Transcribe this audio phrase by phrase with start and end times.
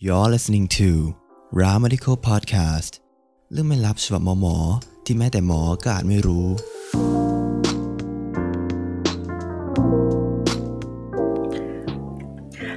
[0.00, 0.90] You're listening to
[1.58, 2.92] Ra Medical Podcast
[3.52, 4.56] เรื่องไม่ลับฉบับหมอหมอ
[5.04, 6.46] ที่แม้แต่หมอก็อาจไม่รู้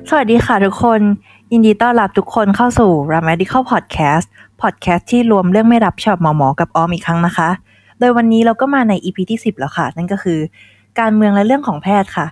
[0.10, 1.02] สวัสดีค่ะทุกคน
[1.52, 4.26] ยินดีต้อนรับทุกคนเข้าสู่ r a Medical Podcast
[4.62, 7.50] Podcast ที่รวมเรื่องไม่รับฉบับหมอหมอกับออมอีกครั้งนะคะ
[8.00, 10.40] โดยวันนี้เราก็มาใน EP ที่ 10 แล้วค่ะ นั่นก็คือ
[11.00, 12.28] การเมืองและเรื่องของแพทย์ค่ะ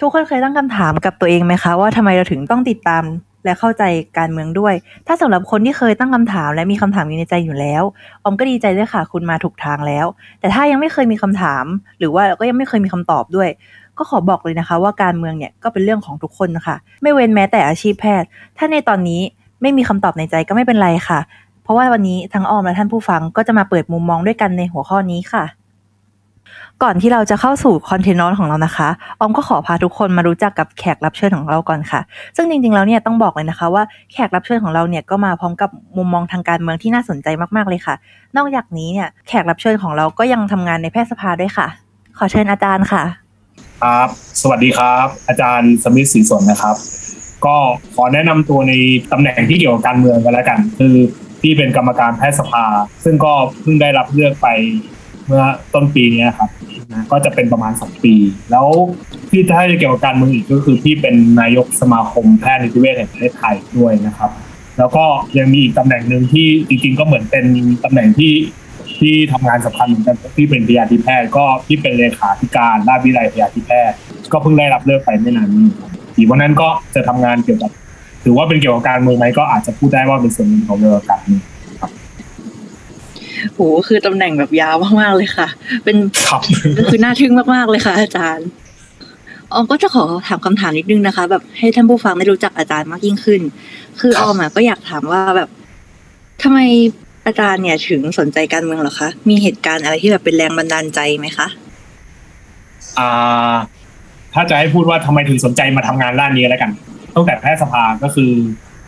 [0.00, 3.04] ทุกคนเคยตั้งคำถามกับตัวเองไหมคะว่าทำไมเราถึงต้องติดตาม
[3.44, 3.82] และเข้าใจ
[4.18, 4.74] การเมืองด้วย
[5.06, 7.82] ถ้าสำหรับคนที่เคยตั้งคำถาม และมีคำถามอยู่ในใจอยู่แล้ว
[8.22, 10.06] ออมก็ดีใจด้วยค่ะ คุณมาถูกทางแล้ว
[10.40, 11.64] แต่ถ้ายังไม่เคยมีคำถาม
[11.98, 13.48] หรือว่าก็ยังไม่เคยมีคำตอบด้วย
[13.98, 19.20] ก็ขอบอกเลยนะคะ ว่าการเมืองเนี่ยก็เป็นเรื่องของทุกคนนะคะไม่เว้นแม้แต่อาชีพแพทย์ ถ้าในตอนนี้
[19.62, 21.20] ไม่มีคำตอบในใจก็ไม่เป็นไรค่ะ
[21.62, 25.44] เพราะว่าวันนี้ทั้งออมและท่านผู้ฟังก็จะมาเปิดมุมมองด้วยกันในหัวข้อนี้ค่ะ
[26.82, 28.88] ก่อนที่เราจะเข้าสู่คอนเทนต์ของเรานะคะ
[29.20, 32.00] ออมก็ขอพาทุกคนมารู้จักกับแขกรับเชิญของเราก่อนค่ะ
[32.36, 33.82] ซึ่งจริงๆแล้วเนี่ยต้องบอกเลยนะคะ ว่า
[34.12, 37.94] แขกรับเชิญของเราเนี่ยก็มาพร้อมกับมุมมองทางการเมืองที่น่าสนใจมากๆเลยค่ะ
[38.36, 41.66] นอกจากนี้เนี่ยแขกรับเชิญของเราก็ยังทำงานในแพทยสภาด้วยค่ะ
[42.18, 43.02] ขอเชิญอาจารย์ค่ะ
[43.82, 44.08] ครับ
[44.42, 46.76] สวัสดีครับ อาจารย์สมิธศรีสนนะครับ
[47.46, 47.56] ก็
[47.94, 48.72] ขอแนะนำตัวใน
[49.12, 50.94] ตำแหน่งที่เกี่ยวกับการเมืองกันแล้วกัน คือ
[51.40, 52.64] พี่เป็นกรรมการแพทยสภา
[53.04, 54.48] ซึ่งก็เพิ่งได้รับเลือกไป
[55.26, 56.50] เมื่อต้นปีนี้ครับ
[57.12, 58.14] ก็จะเป็นประมาณสองปี
[58.50, 58.66] แล้ว
[59.30, 64.30] พี่ถ้าจะเกี่ยวกับการเมืองอีกก็คือพี่เป็นนายกสมาคมแพทย์นิติเวชแห่งประเทศไทยด้วยนะครับ
[64.78, 65.04] แล้วก็
[65.38, 67.46] ยังมีอีกตำแหน่งหนึ่งที่จริงๆก็เหมือนเป็น
[67.84, 68.34] ตำแหน่งที่
[68.98, 73.96] ที่ทำงานสำคัญเหมือนกันที่เป็นพยาธิแพทย์ก็ที่เป็นเลขาธิการราชวิทยาลัยพยาธิแพทย์
[74.32, 75.66] ก็เพิ่งได้รับเลือกไปไม่นานนี้
[76.16, 77.70] อีกวันนั้นก็จะทำงานเกี่ยวกับ
[78.24, 81.42] ถือว่าเป็นเกี่ยวกับการเมืองไหมก็อาจจะพูดได้ว่าเป็นส่วนหนึ่งของเรื่องการเมือง
[83.54, 85.48] โหคือตำแหน่งแบบยาวมากๆเลยค่ะ
[85.84, 85.96] เป็น
[86.28, 86.40] ครับ
[86.90, 88.48] คือน่าทึ่งมากๆเลยค่ะ อาจารย์
[89.52, 93.40] ออมก็จะขอถามคำถามนิดนึงนะคะ แบบให้ท่านผู้ฟังได้รู้จักอาจารย์มากยิ่งขึ้น
[94.00, 95.48] คือครัอบอมอะก็อยากถามว่าแบบ
[96.42, 96.58] ทำไม
[97.26, 101.48] อาจารย์เนี่ยถึงสนใจการเมืองเหรอคะ มีเหตุการณ์อะไรที่แบบเป็นแรงบันดาลใจไหมคะ
[102.98, 103.54] อ่า
[104.34, 106.70] ถ้าจะให้พูดว่าทำไมถึงสนใจมาทำงานด้านนี้แล้วกัน
[107.14, 108.30] ตั้งแต่แพทยสภาก็คือ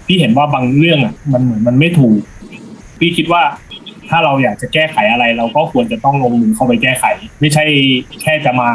[0.06, 2.18] พี่เห็นว่าบางเรื่องอะ มันเหมือนมันไม่ถูก
[2.98, 3.42] พี่คิดว่า
[4.10, 7.04] ถ้าเราอยากจะแก้ไขอะไร เราก็ควรจะต้องลงมือเข้าไปแก้ไข
[7.40, 7.64] ไม่ใช่
[8.22, 8.68] แค่จะมา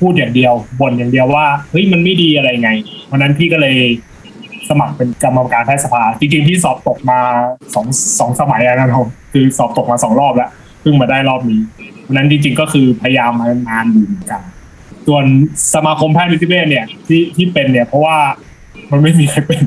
[0.00, 2.70] พูดอย่างเดียวบ่นอย่างเดียวว่าเฮ้ยมันไม่ดีอะไรไง
[3.10, 3.76] วันนั้นพี่ก็เลย
[4.68, 7.18] สมัครเป็นกรรมการแพทยสภาจริงๆพี่สอบตกมา
[7.74, 7.86] สอง
[8.18, 11.60] สองสมัยแล้วนะครับคือสอบตกมาสองรอบแล้วเพิ่งมาได้รอบนี้
[12.06, 14.42] วันนั้นจริงๆก็คือพยายามมานานอยู่เหมือนกัน
[15.06, 15.24] ส่วน
[15.74, 18.16] สมาคมแพทย์นิติเวชเนี่ยที่ที่เป็นเนี่ยเพราะว่า
[18.90, 19.60] มันไม่มีใครเป็น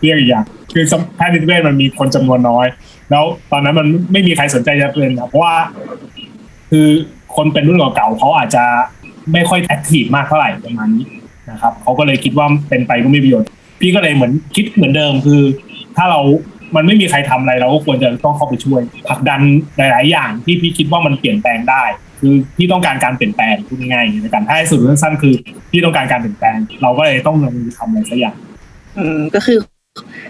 [0.00, 0.84] เรียกอีกอย่างคือ
[1.16, 2.66] แพทย์นิติเวชมันมีคนจำนวนน้อย
[3.10, 5.54] แล้วตอนนั้นมันไม่มีใครสนใจจะเป็นนะเพราะว่า
[6.70, 6.86] คือ
[7.36, 8.64] คนเป็นรุ่นเก่าๆเขาอาจจะ
[9.32, 11.04] ไม่ค่อยแอคทีฟมากเท่าไหร่ประมาณนี้
[11.50, 13.48] นะครับเขาก็เลยคิดว่าเป็นไปก็ไม่ประโยชน์
[13.80, 15.42] พี่ก็เลยเหมือนคิดเหมือนเดิมคือ
[15.96, 16.20] ถ้าเรา
[16.76, 19.40] มันไม่มีใครทำอะไรเราก็ควรจะต้องเข้าไปช่วยผลักดัน
[19.76, 21.84] หลาย ๆ อย่างที่พี่คิดว่ามันเปลี่ยนแปลงได้
[22.20, 25.34] คือพี่ต้องการการเปลี่ยนแปลงพูดง่ายๆในการถ้าให้สุดสั้นๆคือ
[25.70, 28.36] พี่ต้องการการเปลี่ยนแปลง เราก็เลยต้องลงมือทำอะไรสักอย่าง
[28.98, 29.58] อืมก็คือ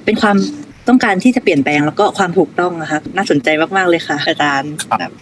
[0.04, 0.36] เป็นความ
[0.88, 5.12] ต้องการที่จะเปลี่ยนแปลงแล้วก็ความถูกต้องนะคะ น่าสนใจมากๆเลยค่ะ อาจารย์ครับแบบ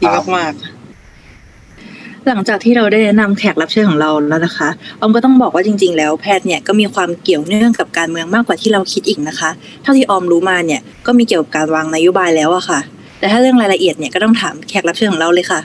[0.00, 0.06] ดี
[0.36, 4.68] มากๆหลังจากที่เราได้แนะนำแขกรับเชิญของเราแล้วนะคะ
[5.00, 9.50] ออมก็ต้องบอกว่าจริง ๆ แล้วแพทย์เนี่ยก็มีความเกี่ยวเนื่องกับการเมืองมากกว่าที่เราคิดอีกนะคะ
[9.82, 12.80] เท่าที่ออมรู้มาเนี่ยก็มีเกี่ยวกับการวางนโยบายแล้วอะค่ะ
[13.18, 15.60] แต่ถ้าเรื่องรายละเอียดเนี่ยก็ต้องถามแขกรับเชิญของเราเลยค่ะ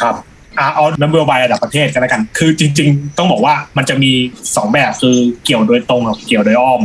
[0.00, 0.14] ครับ
[0.58, 4.12] อ่าเอานโยบายระดับประเทศกันแล้วกัน คือจริง ๆ ต้องบอกว่ามันจะมี
[4.56, 6.80] สองแบบคือเกี่ยวโดยตรงกับเกี่ยวโดยอ้อม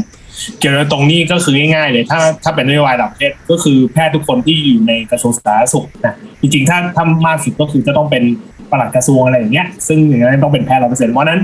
[0.60, 8.24] เกี่ยวโดยตรงนี่ก็คือง่ายๆเลย ถ้าถ้าเป็นนโยบายระดับประเทศก็คือแพทย์ทุกคนที่อยู่ในกระทรวงสาธารณสุขนะจริงๆถ้าถ้ามากสุดก็คือจะต้องเป็น
[8.72, 11.40] ปลัดกระทรวงอะไรอย่างเงี้ยซึ่งอย่างนั้นต้องเป็นแพทย์ร้อยเปอร์เซ็นต์เพราะนั้น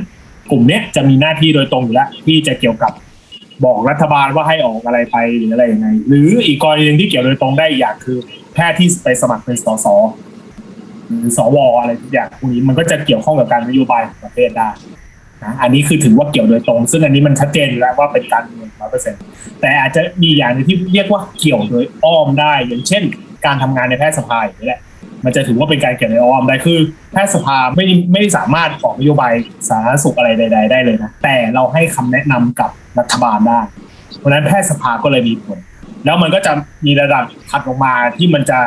[0.51, 2.91] กลุ่มเนี้ยจะมีหน้าที่โดยตรงอยู่แล้วที่จะเกี่ยวกับ
[3.65, 8.17] บอกรัฐบาลว่าให้ออกอะไรไปหรืออะไรยังไง หรืออีกกรณีหนึงที่เกี่ยวโดยตรงได้อีกอย่างคือ
[8.53, 9.87] แพทย์ที่ไปสมัครเป็นสส
[11.07, 14.69] หรือสวอะไรทุกอย่างพวกนี้มันก็จะเกี่ยวข้องกับการนโยบายของประเทศได้
[15.45, 19.21] นะอันนี้คือถือว่าเกี่ยวโดยตรง ซึ่งอันนี้มันชัดเจนแล้วว่าเป็นการเมืองร้อยเปอร์เซ็นต์
[19.61, 23.03] แต่อาจจะมีอย่างนึงที่เรียกว่าเกี่ยวโดยอ้อมได้ อย่างเช่น
[23.45, 24.81] การทำงานในแพทยสภาอย่างนี้แหละ
[25.25, 26.77] มันจะถือว่าเป็นการเกี่ยวโดยอ้อมได้คือ
[27.11, 29.33] แพทยสภาไม่ไม่ได้สามารถออกนโยบาย
[29.69, 33.59] สาธารณสุขอะไรใด ๆ ได้เลยนะแต่เราให้คำแนะนำกับรัฐบาลได้
[34.19, 35.59] เพราะฉะนั้นแพทยสภาก็เลยมีผล
[36.05, 36.51] แล้วมันก็จะ
[36.85, 38.59] มีระดับถัดลงมาที่มันจะ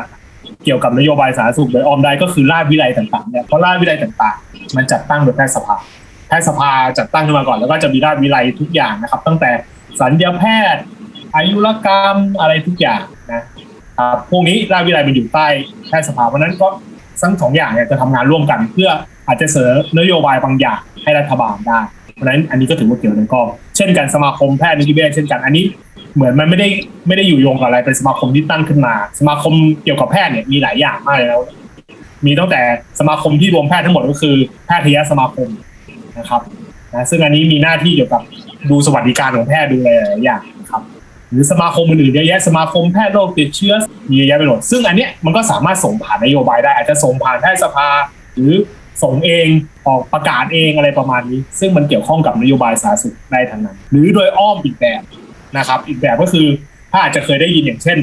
[0.64, 5.76] เกี่ยวกับนโยบายสาธารณสุขโดยอ้อมได้ก็คือราชวิไลต่างๆเนี่ยเพราะราชวิไลต่างๆ มันจัดตั้งโดยแพทยสภา
[6.28, 9.50] แพทยสภาจัดตั้งขึ้นมาก่อน แล้วก็จะมีราชวิไลทุกอย่างนะครับ ตั้งแต่
[10.00, 10.44] สัญญาแพ
[10.74, 10.82] ทย์
[11.34, 13.02] อายุรกรรมอะไรทุกอย่าง
[13.32, 13.42] นะ
[13.98, 15.46] ครับพวกนี้ราชวิไลมันอยู่ใต้
[15.88, 16.68] แพทยสภาเพราะนั้นก็
[17.22, 18.90] ทั้งสองอย่างเนี่ยจะทำงานร่วมกันเพื่อ
[19.28, 21.80] อาจจะเสนอนโยบายบางอย่างให้รัฐบาลได้
[22.14, 25.64] เพราะนั้นอันนี้ก็ถือว่าเกี่ยวโดยกองเช่นกันสมาคมแพทย์นิติเวชเช่นกันอันนี้
[26.14, 26.68] เหมือนมันไม่ได้
[27.06, 29.54] ไม่ได้อยู่โยงกับอะไรเป็นสมาคมที่ตั้งขึ้นมา สมาคม
[29.84, 31.40] เกี่ยวกับแพทย์เนี่ยมีหลายอย่างมากแล้ว
[32.26, 32.60] มีตั้งแต่
[33.00, 34.36] สมาคมที่รวมแพทย์ทั้งหมดก็คือ
[34.66, 35.48] แพทยสมาคม
[36.18, 36.40] นะครับ
[36.94, 38.22] นะซึ่งอันนี้มีหน้าที่เกี่ยวกับ
[38.70, 40.82] ดูสวัสดิการของแพทย์ดูอะไรหลายอย่างนะครับ
[41.30, 43.74] หรือสมาคมอื่นๆเยอะแยะสมาคมแพทย์โรคติดเชื้อ
[44.10, 47.88] มีเยอะแยะไปหมดซึ่งอันเนี้ยมันก็สามารถส่งผ่านนโยบายได้อาจจะส่งผ่านแพทยสภา
[48.34, 48.54] หรือ
[49.02, 49.46] ส่งเอง
[49.86, 55.02] ออกประกาศเองอะไรประมาณนี้ ซึ่งมันเกี่ยวข้องกับนโยบายสาธารณสุขได้ทั้งนั้น หรือโดยอ้อมอีกแบบ
[55.56, 56.46] นะครับ อีกแบบก็คือ
[56.92, 57.98] ถ้าอาจจะเคยได้ยินอย่างเช่น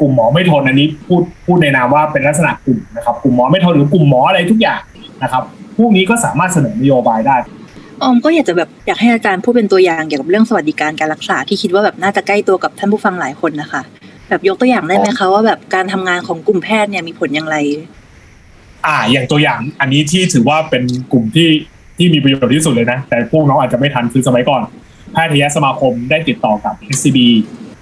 [0.00, 4.80] กลุ่มหมอไม่ทนอันนี้พูดพูดในนามว่าเป็นลักษณะกลุ่มนะครับ กลุ่มหมอไม่ทนหรือกลุ่มหมออะไรทุกอย่าง
[5.22, 5.42] นะครับ
[5.78, 7.36] พวกนี้ก็สามารถเสนอนโยบายได้
[8.02, 13.82] ออมก็อยากจะแบบอยากให้อาจารย์พูดเป็นตัวอย่างเกี่ยวกับเรื่องสวัสดิการการรักษาที่คิดว่าแบบน่าจะใกล้ตัวกับท่านผู้ฟังหลายคนนะคะ
[14.28, 17.56] แบบยกตัวอย่างได้ไหมคะว่าแบบการทำงานของกลุ่มแพทย์เนี่ยมีผลอย่างไร
[18.86, 20.82] อ่า อย่างตัวอย่างอันนี้ที่ถือว่าเป็น
[21.12, 21.48] กลุ่มที่
[21.96, 24.62] ที่มีประโยชน์ที่สุดเลยนะ แต่พวกน้องอาจจะไม่ทันคือสมัยก่อน
[25.12, 27.18] แพทยสมาคมได้ติดต่อกับ SCB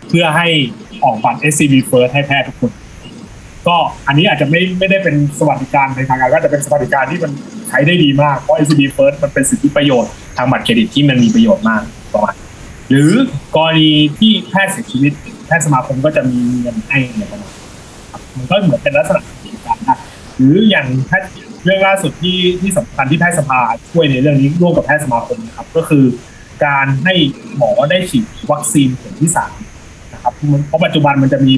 [0.08, 0.46] เพื่อให้
[1.04, 2.72] ออกบัตร SCB First ให้แพทย์ทุกคน
[3.68, 3.76] ก็
[4.06, 7.32] อันนี้อาจจะไม่ไม่ได้เป็นสวัสดิการในทางการก็จะเป็นสวัสดิการที่มัน
[7.68, 11.82] ใช้ได้ดีมากเพราะ SCB First มันเป็นสิทธิประโยชน์ทางบัตรเครดิตที่มันมีประโยชน์มาก
[12.14, 12.34] ประมาณ
[12.90, 13.12] หรือ
[13.56, 15.12] กรณีที่แพทย์เสียชีวิต
[15.46, 16.98] แพทย์สมาคมก็จะมีเงินให้
[17.30, 17.52] ประมาณ
[18.36, 19.98] มันก็เหมือนเป็นลักษณะของการนะ
[20.36, 21.30] หรืออย่างแพทย์
[21.64, 26.04] เรื่องล่าสุดที่ที่สำคัญที่แพทย์สภาช่วยในเรื่องนี้ร่วมกับแพทย์สมาคมนะครับ ก็คือ
[26.66, 27.14] การให้
[27.56, 29.52] หมอได้ฉีดวัคซีนเข็มที่สาม
[30.12, 30.32] นะครับ
[30.68, 31.52] เพราะปัจจุบันมันจะมี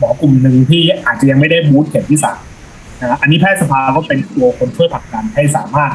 [0.00, 2.40] หมอกลุ่มหนึ่งที่อาจจะยังไม่ได้บูสต์เข็มที่สาม
[3.00, 5.92] นะอันนี้แพทย์สภาก็เป็นตัวคนช่วยผลักดันให้สามารถ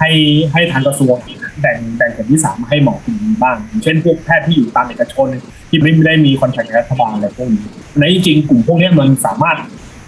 [0.00, 0.10] ให้
[0.52, 1.16] ให้ทางกระทรวง
[1.60, 5.28] แบ่งแบ่งเข็มที่สามมาให้หมอกลุ่มนี้บ้างอย่าง เช่นพวกแพทย์ที่อยู่ตามเอกชน
[5.68, 7.66] ที่ไม่ได้มีคอนแทคกับรัฐบาลอะไรพวกนี้
[7.98, 9.56] ในจริงๆกลุ่มพวกนี้มันสามารถ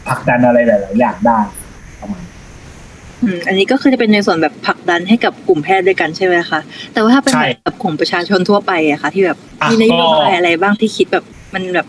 [0.09, 1.39] ผลักดันอะไรหลาย ๆ อย่างได้
[2.01, 2.23] ประมาณ
[3.23, 6.61] อืมอันนี้ก็คือจะเป็นในส่วนแบบผลักดันให้กับกลุ่มแพทย์ด้วยกันใช่ไหมคะ
[6.93, 11.25] แต่ว่าถ้าเป็นใช่แบบกลุ่มประชาชนทั่วไปอะค่ะที่แบบอะมีนโยบายก็อะไรบ้างที่คิดแบบ
[11.55, 11.87] มันแบบ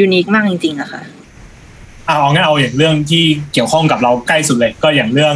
[0.00, 1.02] ยูนิคมากจริงๆอะค่ะ
[2.06, 5.34] เอาเอางั้นเอาอย่างเรื่องที่เกี่ยวข้องกับเราใกล้สุดเลย ก็อย่างเรื่อง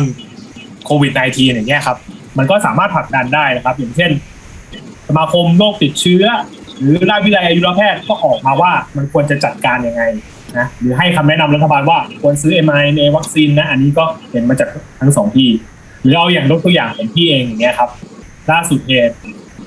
[0.84, 1.96] โควิด -19 อย่างเงี้ยครับ
[2.38, 4.10] มันก็สามารถผลักดันได้นะครับ อย่างเช่น
[5.08, 6.24] สมาคมโรคติดเชื้อ
[6.80, 10.02] หรือราชวิทยาลัยอายุรแพทย์ก็ออกมาว่ามันควรจะจัดการยังไง
[10.58, 14.68] นะหรือให้คำแนะนำรัฐบาลว่าควรซื้อ mRNA วัคซีนนะ อันนี้ก็เห็นมาจาก
[15.00, 15.50] ทั้งสองที่
[16.02, 17.90] หรือเอาอย่างยกตัวอย่างของพี่เองอย่างเงี้ยครับ
[18.50, 19.16] ล่าสุดเหตุ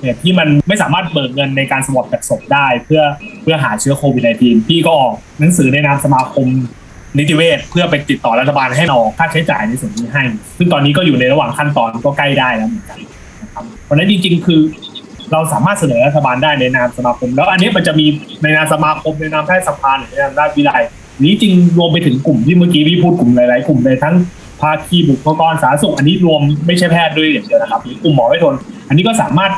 [0.00, 3.02] เหตุที่มันไม่สามารถเบิกเงินในการสวอปจากศพได้ เพื่อ
[3.42, 6.48] เพื่อหาเชื้อโควิด -19 พี่ก็ออกหนังสือในนามสมาคม
[7.18, 10.22] นิติเวชเพื่อไปติดต่อรัฐบาลให้ออกค่าใช้จ่ายในส่วนนี้ให้
[10.58, 12.98] ซึ่งตอนนี้ก็อยู่ในระหว่างขั้นตอนก็ใกล้ได้แล้วเหมือนกัน
[13.42, 14.60] นะครับเพราะนั้นจริง ๆ คือ
[15.32, 18.06] เราสามารถเสนอรัฐบาลได้ในนามสมาคม แล้วอันนี้มันจะมี
[18.42, 20.82] ในนามสมาคมในนามแพทยสภาหรือในนามราชวิทยาลัย
[21.22, 24.14] นี้จริงรวมไปถึงกลุ่มที่เมื่อกี้พี่พูดกลุ่มหลายๆกลุ่มเลยทั้ง
[24.60, 28.54] ภาคีบุคลากรสาธารณสุขอันนี้รวมไม่ใช่แพทย์ด้วยอย่างเดียวนะครับหรือกลุ่มหมอไม่ทน
[28.88, 29.52] อันนี้ก็สามารถ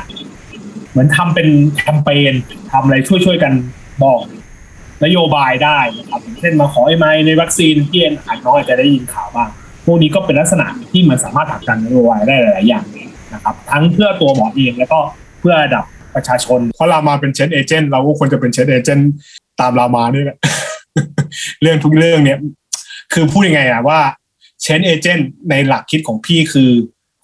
[0.91, 1.47] เหมือนทำเป็น
[1.77, 2.33] แคมเปญ
[2.71, 3.53] ทำอะไรช่วยๆกัน
[4.03, 4.21] บอก
[5.05, 9.49] นโยบายได้นะครับเช่นมาขอไอ้ไม้ในวัคซีนที่เอ็นหาจน้องอาจะได้ยินข่าวบ้าง
[9.85, 12.85] พวกนี้ก็เป็นลักษณะที่มันสามารถผลักดันนโยบายได้หลาย ๆ อย่าง
[13.33, 14.99] นะครับ ทั้งเพื่อตัวหมอเองแล้วก็
[15.39, 19.11] เพื่อดับประชาชน เพราะเรามาเป็นเชนเอเจนต์เราก็ควรจะเป็นเชนเอเจนต์
[19.59, 20.37] ตามเรามานี่แหละ
[21.61, 22.39] เรื่องทุกเรื่องเนี่ย
[23.13, 23.99] คือพูดยังไงอะว่า
[24.61, 26.69] เชนเอเจนต์ในหลักคิดของพี่คือ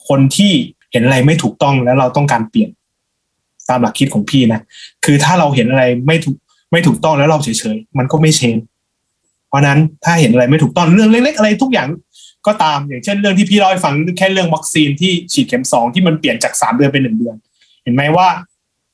[0.07, 0.51] คนที่
[0.91, 2.69] เห็นอะไรไม่ถูกต้องแล้วเราต้องการเปลี่ยน
[3.69, 4.61] ตามหลักคิดของพี่นะ
[5.05, 6.35] คือถ้าเราเห็นอะไรไม่ถูก
[6.71, 8.55] ไม่ถูกต้องแล้วเราเฉยๆ มันก็ไม่เชน
[9.47, 11.87] เพราะนั้นถ้าเห็นอะไรไม่ถูกต้องเรื่องเล็กๆอะไรทุกอย่าง
[12.47, 17.35] ก็ตามอย่างเช่นเรื่องที่พี่เล่าให้ฟังแค่เรื่องวัคซีนที่ฉีดเข็มสองที่มันเปลี่ยนจากสามเดือนเป็นหนึ่งเดือน
[17.83, 18.27] เห็นไหมว่า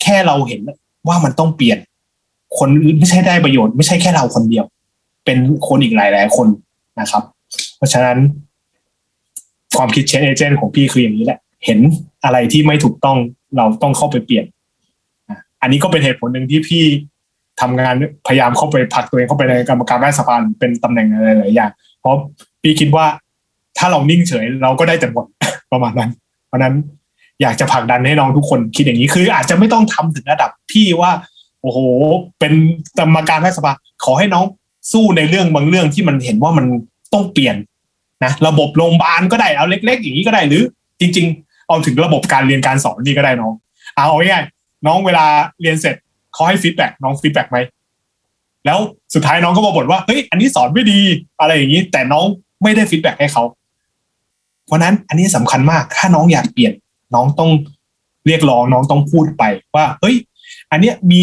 [0.01, 0.61] แค่เราเห็น
[1.07, 1.77] ว่ามันต้องเปลี่ยน
[2.59, 4.65] คนอื่นไม่ใช่ได้ประโยชน์ไม่ใช่แค่เราคนเดียว
[5.25, 5.37] เป็น
[5.67, 6.47] คนอีกหลายๆคน
[6.99, 7.23] นะครับ
[7.77, 8.17] เพราะฉะนั้น
[9.77, 11.79] ความคิดเชนเอเจนต์ของพี่คืออย่างนี้แหละ เห็น
[12.23, 13.17] อะไรที่ไม่ถูกต้อง
[13.57, 14.45] เราต้องเข้าไปเปลี่ยน
[15.61, 16.83] อันนี้ก็เป็นเหตุผลหนึ่งที่พี่
[17.61, 17.95] ทำงาน
[18.27, 22.15] พยายามเข้าไปผลักตัวเองเข้าไปในกรรมการแพทยสภาเป็นตำแหน่งอะไรหลายอย่างเพราะ
[22.61, 23.05] พี่คิดว่า
[23.77, 25.25] ถ้าเรานิ่งเฉยเราก็ได้แต่บท
[25.71, 26.11] ประมาณนั้น
[26.47, 26.73] เพราะนั้น
[27.41, 31.11] อยากจะผลักดันให้น้องทุกคนคิดอย่างนี้คือ อาจจะไม่ต้องทำถึงระดับพี่ว่า
[31.61, 31.79] โอ้โห
[32.39, 32.53] เป็น
[32.99, 34.45] กรรมการแพทยสภาขอให้น้อง
[34.91, 36.65] สู้ในเรื่องบางเรื่องที่มันเห็นว่ามัน
[37.13, 37.55] ต้องเปลี่ยน
[38.23, 40.63] นะระบบโรงพยาบาลก็ได้เอาเล็ก ๆ อย่างนี้ก็ได้หรือ
[40.99, 43.53] จริง ๆ เอาถึงระบบการเรียนการสอนนี่ก็ได้น้อง
[43.95, 44.43] เอาง่าย
[44.87, 45.25] น้องเวลา
[45.61, 45.95] เรียนเสร็จ
[46.33, 47.57] เขาให้ feedback น้อง feedback ไหม
[48.65, 48.79] แล้ว
[49.13, 50.99] สุดท้ายน้องก็มาบ่นว่าเฮ้ยอันนี้สอนไม่ดี
[51.39, 52.25] อะไรอย่างนี้ แต่น้อง
[52.63, 53.43] ไม่ได้ feedback ให้เขา
[54.65, 56.73] เพราะนั้นอันนี้สำคัญมากถ้าน้องอยากเปลี่ยน
[57.15, 57.51] น้องต้อง
[58.27, 59.43] เรียกร้องน้องต้องพูดไป
[59.75, 60.15] ว่า เฮ้ย
[60.71, 61.21] อันเนี้ยมี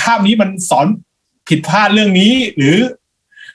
[0.00, 0.86] คาบนี้มันสอน
[1.48, 2.76] ผิดพลาดเรื่องนี้ หรือ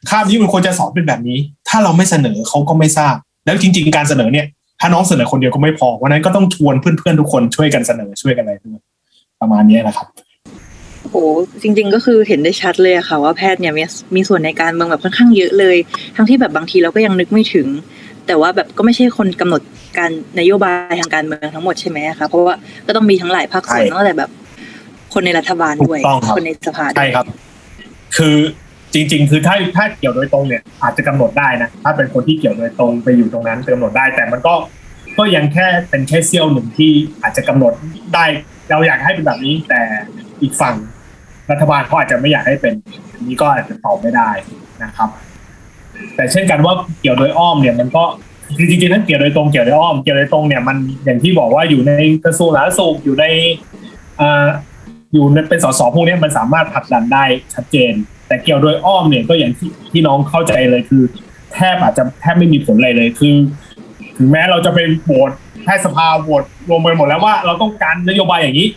[0.09, 1.37] คาบนี้มันควรจะสอนเป็นแบบนี้
[1.69, 3.15] ถ้าเราไม่เสนอเขาก็ไม่ทราบ
[3.45, 4.45] แล้วจริง ๆ การเสนอเนี่ย
[4.79, 8.81] ถ้าน้องเสนอคนเดียวก็ไม่พอวันนั้นก็ต้องชวนเพื่อนๆทุกคนช่วยกันเสนอช่วยกันอะไรด้วย
[9.43, 10.07] ประมาณนี้นะครับ
[11.11, 11.23] โอ้
[11.61, 13.83] จริง ๆ ก็คือเห็นได้ชัดเลยอะค่ะ ว่าแพทย์เนี่ยมี
[14.15, 15.77] มีส่วนในการเมืองแบบค่อนข้างเยอะเลย
[16.15, 17.67] ทั้งที่แบบบางทีเราก็ยังนึกไม่ถึง
[18.27, 19.61] แต่ว่าแบบก็ไม่ใช่คนกำหนด
[19.97, 22.55] การนโยบายทางการเมืองทั้งหมดใช่ไหมคะเพราะว่า
[22.87, 24.29] ก็ต้องมีทั้งหลายภาคส่วนใช่ตั้งแต่แบบ
[25.13, 27.27] คนในรัฐบาลด้วยถูกต้องครับคนในสภาด้ใช่วยครับ
[28.17, 28.37] คือ
[28.93, 34.53] จริง ๆ คือถ้าถ้าเกี่ยวโดยตรงเนี่ย อาจจะกำหนดได้นะถ้าเป็นคนที่เกี่ยวโดยตรงไปอยู่ตรงนั้นกำหนดได้ แต่มันก็
[35.17, 36.91] ก็ยังแค่เป็นแค่เสี้ยวหนึ่งที่
[37.23, 37.73] อาจจะกำหนด
[38.15, 38.25] ได้
[38.69, 39.81] เราอยากให้เป็นแบบนี้ แต่
[40.41, 40.75] อีกฝั่ง
[41.51, 42.73] รัฐบาลเขาอาจจะไม่อยากให้เป็น
[43.13, 44.29] อันนี้ก็อาจจะตอบไม่ได้
[44.83, 45.09] นะครับ
[46.15, 48.03] แต่เช่นกันว่าเกี่ยวโดยอ้อมเนี่ยมันก็
[48.57, 51.91] คือจริงๆถ้าเกี่ยวโดยตรงเกี่ยวโดยอ้อมเกี่ยวโดยตรงเนี่ยมันอย่างที่บอกว่าอยู่ใน
[52.25, 53.25] กระทรวงสาธารณสุขอยู่ใน
[54.21, 54.47] อ่า
[55.13, 57.93] อยู่ในเป็นสสพวกนี้มันสามารถผลักดันได้ชัดเจน
[58.27, 61.03] แต่เกี่ยวโดยอ้อมเนี่ยก็อย่างที่ที่น้องเข้าใจเลยคือ
[61.53, 63.35] แทบอาจจะแทบไม่มีผลอะไรเลยคือ
[64.17, 65.31] ถึงแม้เราจะไปโหวต
[65.63, 68.67] แพทยสภาโหวตรวมไปหมดแล้วว่าเราต้องการนโยบายอย่างนี้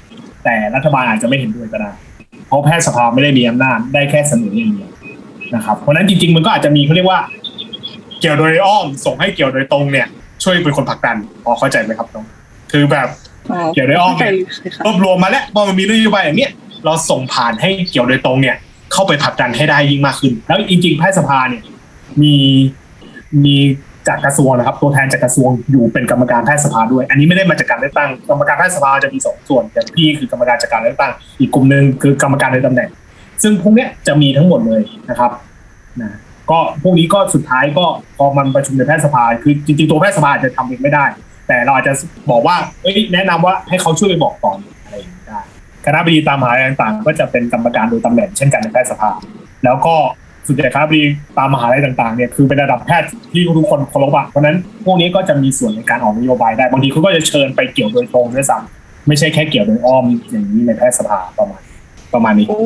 [0.45, 1.90] แต่รัฐบาลอาจจะไม่เห็นด้วยก็ได้
[2.49, 4.90] เพราะแพทยสภาไม่ได้มีอำนาจได้แค่เสนออย่างเดียว
[5.55, 7.21] นะครับเพราะฉะนั้นจริง ๆ มันก็อาจจะมีเขาเรียกว่า
[8.21, 10.07] เกี่ยวโดยอ้อมส่งให้เกี่ยวโดยตรงเนี่ย
[10.43, 12.25] ช่วยเป็นคนผลักดันพอเข้าใจไหมครับน้อง
[12.73, 13.09] คือแบบ
[13.50, 16.52] อ๋อเกี่ยวโดยอ้อมเข้าใจเนี่ยค่ะรวบรวมมาแล้วว่ามันมีนโยบายอย่างเนี้ย
[16.85, 18.57] เราส่งผ่านให้เกี่ยวโดยตรงเนี่ย
[18.93, 21.62] เข้าไปผลักดันให้ได้ยิ่งมากขึ้น แล้วจริง ๆ แพทยสภาเนี่ย
[22.23, 22.35] มี
[23.45, 23.57] มี
[24.09, 32.89] จากกระทรวงนะครับ ตัวแทนจากกระทรวงอยู่เป็นกรรมการแพทยสภาด้วย อันนี้ไม่ได้มาจากการเลือกตั้ง กรรมการแพทยสภาจะมีสองส่วนอย่างพี่คือกรรมการจากการเลือกตั้ง อีกกลุ่มหนึ่งคือกรรมการในตำแหน่ง
[33.43, 35.31] ซึ่งพวกเนี้ยจะมีทั้งหมดเลยนะครับ
[36.01, 36.17] นะ
[36.51, 37.85] ก็พวกนี้ก็สุดท้ายก็
[38.17, 41.05] พอมันประชุมในแพทยสภา คือจริงๆตัวแพทยสภาจะทำเองไม่ได้
[41.49, 41.93] แต่เราอาจจะ
[42.31, 44.53] บอกว่าเอ้ยแนะนำว่าให้เขาช่วยไปบอกต่อ
[44.85, 45.41] อะไรอย่างนี้ได้
[45.87, 49.11] คณะบดีตามมหายต่างๆ ก็จะเป็นกรรมการโดยตำแหน่งเช่นกันในแพทยสภา
[49.65, 49.95] แล้วก็
[50.47, 51.03] สุดท้ายคณะบดี
[51.38, 61.61] ตามมหาลัยต่างๆเนี่ยคือเป็นระดับแพทย์ที่ทุกคนเคารพอะเพราะนั้นพวกนี้ก็จะมีส่วนในการออกนโยบายได้บางทีเขาก็จะเชิญไปเกี่ยวโดยตรงด้วยซ้ำไม่ใช่แค่เกี่ยวโดยอ้อมอย่างนี้ในแพทยสภาประมาณ
[62.15, 62.62] ประมาณนี้โอ้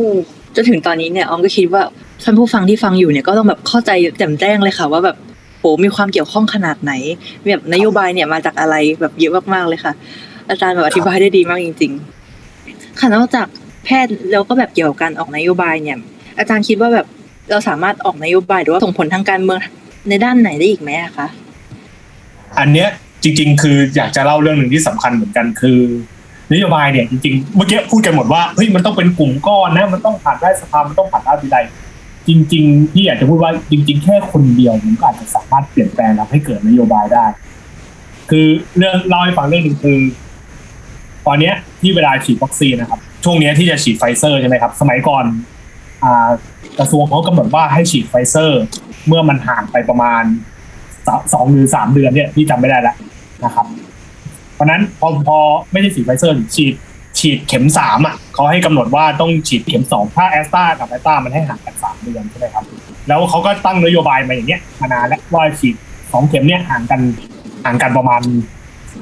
[0.55, 1.83] จนถึงตอนนี้เนี่ยออมก็คิดว่า
[2.25, 5.17] ท่านผู้ฟังที่ฟังอยู่เนี่ยก็ต้องแบบเข้าใจแจ่มแจ้งเลยค่ะ ว่าแบบ
[5.59, 6.93] โหมีความเกี่ยวข้องขนาดไหน
[7.47, 9.93] แบบนโยบายเนี่ยมาจากอะไรแบบเยอะมากๆเลยค่ะ
[10.51, 11.93] อาจารย์แบบอธิบายได้ดีมากจริง
[12.47, 13.47] ๆ ค่ะนอกจาก
[13.85, 15.99] แพทย์แล้วก็แบบเกี่ยวกับการออกนโยบายเนี่ย
[16.39, 17.07] อาจารย์คิดว่าแบบ
[17.51, 19.61] เราสามารถออกนโยบายหรือว่าส่งผลทางการเมือง
[20.09, 21.27] ในด้านไหนได้อีกไหมคะ
[22.59, 22.89] อันเนี้ย
[23.23, 25.81] จริง ๆ คืออยากจะเล่าเรื่องหนึ่งที่สำคัญเหมือนกันคือ
[26.53, 31.57] นโยบายเนี่ยจริงๆเมื่อกี้พูดกันหมดว่าเฮ้ยมันต้องเป็นกลุ่มก้อนนะมันต้องผ่านได้สภามันต้องผ่านได้วิไล
[32.29, 37.25] จริง ๆ ที่อยากจะพูดว่าจริง ๆ แค่คนเดียวมันก็อาจจะสามารถเปลี่ยนแปลงทำให้เกิดนโยบายได้
[38.31, 39.99] คือเรื่องเล่าให้ฟังเรื่องหนึ่งคือ
[41.27, 45.25] ตอนเนี้ยที่เวลาฉีดวัคซีนนะครับ ช่วงเนี้ยที่จะฉีดไฟเซอร์ใช่ไหมครับ สมัยก่อน
[46.05, 46.29] อ่า
[46.81, 48.63] กระทรวงเขากำหนดว่าให้ฉีดไฟเซอร์
[49.07, 50.23] เมื่อมันห่างไปประมาณ
[51.33, 52.97] สองหรือสามเดือนเนี่ยที่จำไม่ได้แล้ว
[53.45, 53.67] นะครับ
[54.55, 55.39] เพราะนั้นพอพอ
[55.73, 56.75] ไม่ได้ฉีดไฟเซอร์ฉีด
[57.19, 62.65] ฉีดเข็มสามอะเขาให้กำหนดว่าต้องฉีดเข็มสองถ้าแอสตรากับแอสตรามันให้ห่างกันสามเดือนใช่ไหมครับ
[63.09, 65.75] แล้วเขาก็ตั้งนโยบายมาอย่างเงี้ยมานานแล้วว่าฉีด
[66.13, 67.01] สองเข็มเนี่ยห่างกัน
[67.65, 68.23] ห่างกันประมาณ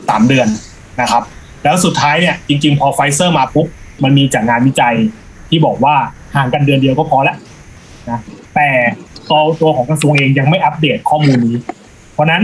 [0.09, 0.49] สามเดือน
[1.01, 1.23] นะครับ
[1.65, 3.67] แล้วสุดท้ายเนี่ยจริง ๆ พอไฟเซอร์มาปุ๊บ
[4.05, 4.95] มันมีจากงานวิจัย
[5.49, 5.95] ที่บอกว่า
[6.37, 7.37] ห่างกันเดือนเดียวก็พอแล้ว
[8.11, 8.21] นะ
[8.55, 8.69] แต่
[9.31, 11.57] ตัวตัวของกระทรวงเองยังไม่อัปเดตข้อมูลนี้
[12.13, 12.43] เพราะนั้น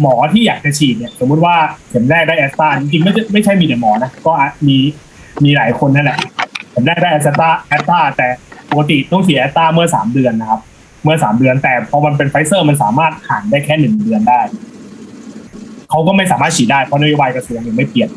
[0.00, 1.54] หมอที่อยากจะฉีดเนี่ย สมมุติว่า
[1.88, 4.32] เข็มแรกได้แอสตราจริงๆไม่ใช่ไม่ใช่มีแต่หมอนะก็
[4.68, 4.76] มี
[5.44, 6.18] มีหลายคนนั่นแหละ
[6.70, 8.28] เข็มแรกได้แอสตราแอสตราแต่
[8.70, 10.60] ปกติต้องฉีดแอสตราเมื่อสามเดือนนะครับ
[11.02, 14.40] เมื่อสามเดือนแต่พอมันเป็นไฟเซอร์มันสามารถห่างได้แค่หนึ่งเดือนได้
[15.90, 18.08] เขาก็ไม่สามารถฉีดได้เพราะนโยบายกระทรวงยังไม่เปลี่ยน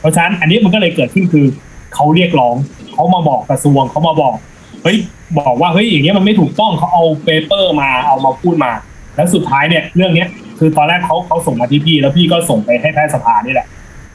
[0.00, 1.46] เพราะฉะนั้นอันนี้มันก็เลยเกิดขึ้นคือ
[1.94, 2.54] เขาเรียกร้อง
[2.92, 4.36] เขามาบอกกระทรวงเขามาบอก
[4.84, 4.98] เฮ้ย
[5.38, 8.72] บอกว่าเฮ้ยอย่างเงี้ยมันไม่ถูกต้องเขาเอาเปเปอร์มาเอามาพูดมา
[9.16, 13.66] แล้วสุดท้ายเนี่ยเรื่องเนี้ยคือตอนแรกเขาเขาส่งมาที่พี่ แล้วพี่ก็ส่งไปให้แพทยสภานี่แหละ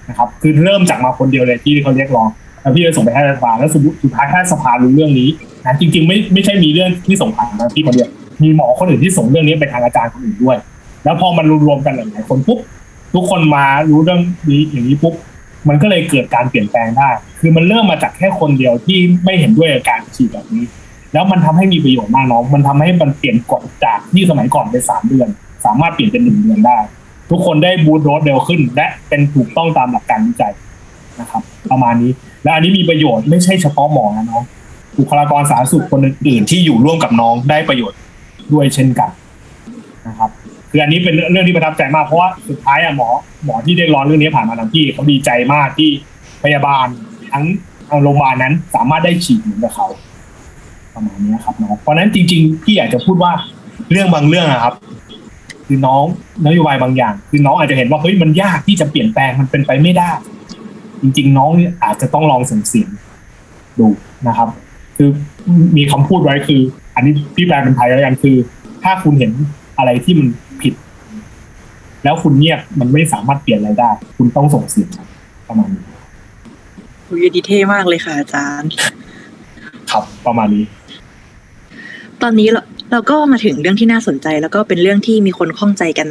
[0.10, 2.28] นะครับคือเริ่มจากมาคนเดียวเลยที่เขาเรียกร้อง
[2.62, 5.30] แล้วพี่ก็ส่งไปให้แพทยสภาแล้วสุดสุดท้ายแพทยสภารู้เรื่องนี้
[5.66, 8.10] นะจริง ๆ ไม่ไม่ใช่มีเรื่องที่ส่งผ่านมาพี่คนเดียว
[8.44, 10.58] มีหมอคนอื่นที่ส่งเรื่องนี้ไปทางอาจารย์คนอื่นด้วย
[11.04, 12.60] แล้วพอมันรวมๆกันหลายๆคนปุ๊บ
[13.14, 14.20] ทุกคนมารู้เรื่อง
[14.52, 15.14] นี้อย่างนี้ปุ๊บ
[15.68, 20.66] มันก็เลยเกิดการเปลี่ยนแปลงได้ คือมันเริ่มมาจากแค่คนเดียวที่ไม่เห็นด้วยกับการฉีดแบบนี้
[21.14, 25.28] แล้วมันทำให้มีประโยชน์มากน้อง มันทำให้มันเปลี่ยนกฎจากที่สมัยก่อนเป็นสามเดือน
[25.66, 26.78] สามารถเปลี่ยนเป็นหนึ่งเดือนได้
[27.30, 30.54] ทุกคนได้บูตโดสเร็วขึ้น และเป็นถูกต้องตามหลักการวิจัย
[31.22, 32.12] นะครับ ประมาณนี้
[32.44, 34.44] และอันนี้มีประโยชน์ไม่ใช่เฉพาะหมอนะน้อง
[34.98, 38.00] บุคลากรสาธารณสุขคนอื่น ๆ ที่อยู่ร่วมกับน้องได้ประโยชน์
[38.54, 39.10] ด้วยเช่นกัน
[40.08, 40.30] นะครับ
[40.72, 43.10] คืออันนี้เป็นเรื่องที่ประทับใจมากเพราะว่าสุดท้ายอะหมอ
[43.46, 45.90] หมอที่ได้ร้อนเรื่องนี้ผ่านมาทางพี่เขาดีใจมากที่
[46.44, 46.86] พยาบาล
[47.32, 47.46] ทั้ง
[48.04, 49.88] โรงพยาบาลนั้นสามารถได้ฉีดเหมือนกับเขา
[50.94, 53.32] ประมาณนี้ครับน้องเพราะนั้นจริงๆพี่อยากจะพูดว่า
[53.92, 54.74] เรื่องบางเรื่องอะครับ
[55.68, 56.04] คือน้อง
[56.48, 60.10] นโยบายบางอย่าง คือน้องอาจจะเห็นว่าเฮ้ยมันยากที่จะเปลี่ยนแปลงมันเป็นไปไม่ได้
[61.02, 62.90] จริง ๆ น้องเนี่ยอาจจะต้องลองส่งเสียง
[63.80, 63.88] ดู
[64.28, 64.50] นะครับ
[64.98, 65.10] คือ
[65.78, 66.62] มีคำพูดไว้คือ
[66.96, 68.36] อันนี้พี่แปลเป็นไทยแล้วกันคือ
[68.84, 69.32] ถ้าคุณเห็น
[69.78, 70.28] อะไรที่มัน
[72.04, 74.90] แล้วคุณเงียบมันไม่สามารถเปลี่ยนอะไรได้ คุณต้องส่งเสียง
[75.48, 75.84] ประมาณนี้
[77.06, 78.72] คุยดีเท่มากเลยค่ะอาจารย์
[79.92, 80.66] ครับประมาณนี้
[82.22, 86.08] ตอนนี้เราเราก็มาถึงเรื่องที่น่าสนใจ แล้วก็เป็นเรื่องที่มีคนข้องใจกัน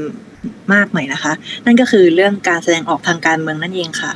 [0.72, 1.32] มากหน่อยนะคะ
[1.66, 4.12] นั่นก็คือเรื่องการแสดงออกทางการเมืองนั่นเองค่ะ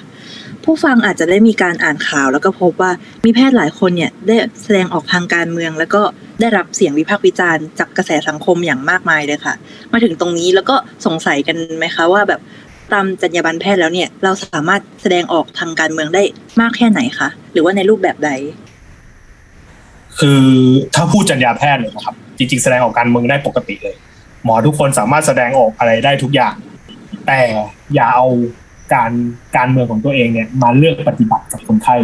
[0.65, 2.91] ผู้ฟังอาจจะได้มีการอ่านข่าว แล้วก็พบว่า
[3.25, 6.03] มีแพทย์หลายคนเนี่ยได้แสดงออกทางการเมือง แล้วก็
[6.41, 9.55] ได้รับเสียงวิพากษ์วิจารณ์จากกระแสสังคมอย่างมากมายเลยค่ะ
[9.93, 10.77] มาถึงตรงนี้แล้วก็
[11.07, 12.41] สงสัยกันไหมคะว่าแบบ
[12.93, 16.23] ตามจรรยาบรรณแพทย์แล้วเนี่ยเราสามารถแสดงออกทางการเมืองได้
[16.61, 18.31] มากแค่ไหนคะหรือว่าในรูปแบบใด
[20.19, 20.43] คือ
[20.95, 23.97] ถ้าพูดจรรยาแพทย์เลยนะครับ จริงๆ แสดงออกการเมืองได้ปกติเลย
[24.45, 26.55] หมอทุกคนสามารถแสดงออกอะไรได้ทุกอย่าง
[27.27, 27.41] แต่
[27.95, 28.27] อย่าเอา
[28.95, 29.11] การ
[29.57, 31.97] การเมืองของตัวเองเนี่ยมาเลือกปฏิบัติกับคนไข้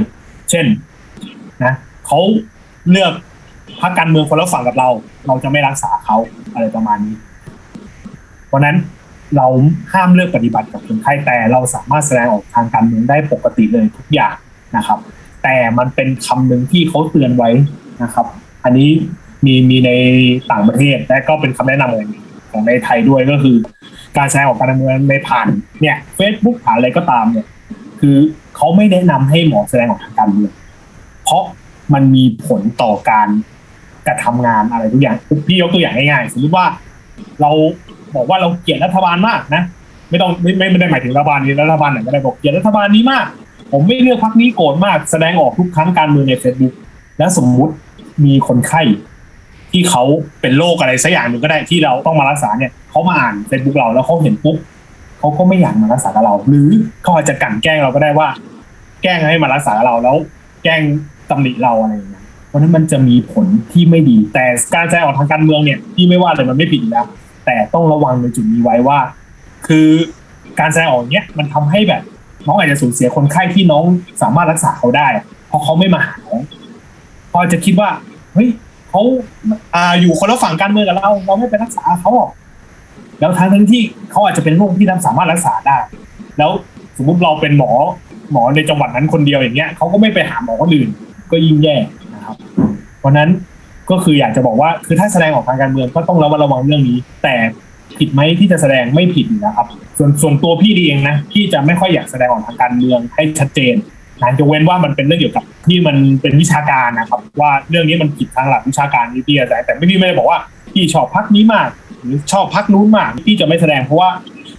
[0.50, 0.66] เช่น
[1.64, 1.72] นะ
[2.06, 2.20] เขา
[2.90, 3.12] เลือก
[3.80, 4.88] พรรคการเมืองคนละฝั่งกับเรา
[5.26, 6.16] เราจะไม่รักษาเขา
[6.54, 7.16] อะไรประมาณนี้
[8.46, 8.76] เพราะนั้น
[9.36, 9.46] เรา
[9.92, 14.34] ห้ามเลือกปฏิบัติกับคนไข้แต่เราสามารถแสดงออกทางการเมืองได้ปกติเลยทุกอย่าง
[14.76, 14.98] นะครับ
[15.42, 17.50] แต่มันเป็นคำหนึ่งที่เขาเตือนไว้
[18.02, 18.26] นะครับ
[18.64, 18.90] อันนี้
[19.44, 19.90] มีมีใน
[20.50, 23.56] ต่างประเทศและก็เป็นคำแนะนำของในไทยด้วยก็คือ
[24.16, 25.46] การแสดงออกการเมืองในผ่าน
[25.80, 27.46] เนี่ยเฟซบุ๊กผ่านอะไรก็ตามเนี่ย
[28.00, 28.16] คือ
[28.56, 30.52] เขาไม่แนะนำให้หมอแสดงออกทางการเมือง
[31.24, 31.44] เพราะ
[31.94, 33.28] มันมีผลต่อการ
[34.06, 36.66] กระทำงานอะไรทุกอย่างพี่ยกตัวอย่างง่ายๆสมมติว่า
[37.40, 37.50] เรา
[38.16, 39.62] บอกว่าเราเกลียดรัฐบาลมากนะ
[40.10, 43.26] ไม่ต้องไม่ไม่ไม่ได้หมายถึงรัฐบาลนี้รัฐบาลไหนก็ได้บอกเกลียดรัฐบาลนี้มาก
[43.72, 46.74] ผมไม่เลือกพรรคนี้โกรธมาก แสดงออกทุกครั้งการเมืองในเฟซบุ๊ก
[47.18, 47.74] แล้วสมมุติ
[48.24, 48.82] มีคนไข้
[49.72, 50.02] ที่เขา
[50.40, 54.56] เป็นโรคอะไรสักอย่างหนึ่งก็ได้ที่เราต้องมารักษาเนี่ยเขามาอ่านเฟซบุ๊กเราแล้วเขาเห็นปุ๊บ
[55.18, 56.70] เขาก็ไม่อยากมารักษากับเรา หรือ
[57.02, 58.28] เขาอาจจะกั่นแกล้งเราก็ได้ว่า
[59.02, 60.16] แกล้งให้มารักษากับเราแล้ว
[60.64, 60.80] แกล้ง
[61.30, 64.44] ตำหนิเราอะไรอย่างเงี้ยเพราะนั้นมันจะมีผลที่ไม่ดี แต่
[64.74, 67.06] การแสดงออกทางการเมืองเนี่ยที่ไม่ว่าเลยมันไม่ผิดอยู่แล้ว
[67.46, 68.98] แต่ต้องระวังในจุดนี้ไว้ว่า
[69.66, 69.88] คือ
[70.60, 72.02] การแสดงออกเนี้ยมันทำให้แบบ
[72.46, 73.84] น้องอาจจะสูญเสียคนไข้ที่น้อง
[74.22, 75.06] สามารถรักษาเขาได้
[75.48, 76.40] เพราะเขาไม่มาหาน้อง
[77.32, 77.88] พอจะคิดว่า
[78.34, 78.48] เฮ้ย
[78.98, 79.10] เขา
[79.76, 82.30] อ่าอยู่คนละฝั่งการเมืองกับเรา เราไม่ไปรักษาเขาหรอก
[83.20, 83.80] แล้วทั้งทั้งที่
[84.10, 85.76] เขาอาจจะเป็นโรคที่ทำสามารถรักษาได้
[86.38, 86.50] แล้ว
[86.98, 87.70] สมมุติเราเป็นหมอ
[88.32, 90.88] หมอในจังหวัดนั้นคนเดียวอย่างเงี้ยเขาก็ไม่ไปหาหมอคนอื่น
[91.30, 91.76] ก็ยิ่งแย่
[92.14, 92.36] นะครับ
[92.98, 93.28] เพราะนั้น
[93.90, 97.34] ก็คืออยากจะบอกว่าคือถ้าแสดงออกทางการเมืองก็ต้องระมัดระวังเรื่องนี้ แต่
[97.98, 99.66] ผิดไหมที่จะแสดงไม่ผิดนะครับ
[99.98, 103.74] ส่วนส่วนตัวพี่ดีเองนะพี่จะไม่ค่อยอยากแสดงออกทางการเมืองให้ชัดเจน
[104.22, 110.38] นะจะเว้นว่ามันเป็นเรื่องเกี่ยวกับที่มันเป็นวิชาการนะครับ ว่าเรื่องนี้มันผิดทางหลักวิชาการที่พี่จะแสดงแต่ไม่พี่ไม่ได้บอกว่า
[110.72, 111.68] พี่ชอบพักนี้มาก
[112.02, 114.10] หรือชอบพักนู้นมากพี่จะไม่แสดงเพราะว่า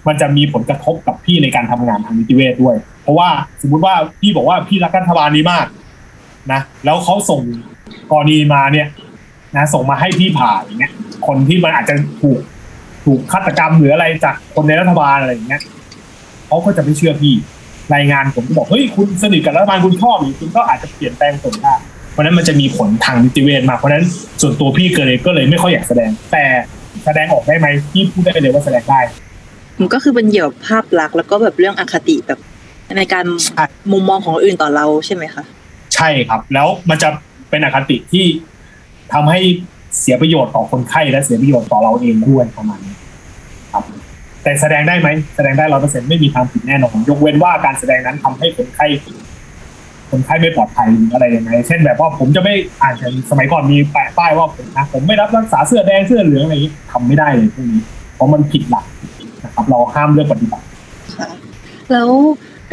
[0.08, 3.30] มันจะมีผลกระทบกับพี่ในการทำงานทางนิติเวชด้วย เพราะว่า
[3.62, 5.66] สมมติว่าพี่บอกว่าพี่รักรัฐบาลนี้มาก
[6.52, 7.42] นะแล้วเขาส่ง
[8.12, 8.88] กรณีมาเนี่ย
[9.56, 10.94] นะส่งมาให้พี่ผ่าอย่างเงี้ย
[11.28, 12.40] คนที่มันอาจจะถูก
[13.06, 15.62] ถูกฆาตกรรมหรืออะไรจากคนในรัฐบาลอะไรอย่างเงี้ย
[16.48, 17.36] เขาก็จะไม่เชื่อพี่
[17.96, 21.76] รายงานผมก็บอกเฮ้ยคุณสนิทกับรัฐบาลคุณชอบหรือคุณก็อาจจะเปลี่ยนแปลงผลได้
[22.12, 24.06] เพราะนั้นมันจะมีผลทางนิติเวชมากเพราะนั้น
[24.42, 26.46] ส่วนตัวพี่เกิดเลยก็เลยไม่ค่อยอยากแสดง แต่
[27.06, 29.00] แสดงออกได้ไหมพี่พูดได้เลยว่าแสดงได้
[29.80, 32.40] มันก็คือเป็นเกี่ยวกับภาพลักษณ์แล้วก็แบบเรื่องอคติแบบ
[32.98, 35.44] ในการใช่มุมมองของคนอื่นต่อเราใช่ไหมคะ
[35.96, 37.10] ใช่ครับ แล้วมันจะ
[37.50, 38.26] เป็นอคติที่
[39.14, 39.40] ทำให้
[40.00, 42.99] เสียประโยชน์ต่อคนไข้และเสียประโยชน์ต่อเราเองด้วยประมาณนี้ครับ
[44.44, 48.88] แต่แสดงได้ไหมแสดงได้ร้อยเปอร์เซ็นต์ไม่มีทางผิดแน่นอนยกเว้นว่าการแสดงนั้นทำให้คนไข้
[50.12, 57.82] คนไข้ไม่ปลอดภัยหรืออะไรยังไง เช่นแบบว่าผมจะไม่อ่านอย่างสมัยก่อนมีแปะป้ายว่าผมนะผมไม่รับรักษาเสื้อแดงเสื้อเหลืองอะไรนี้ทำไม่ได้เลยพวกนี้
[58.16, 58.86] เพราะมันผิดหลัก
[59.44, 60.66] นะครับ เราห้ามเลือกปฏิบัติ
[61.18, 61.30] ค่ะ
[61.92, 62.10] แล้ว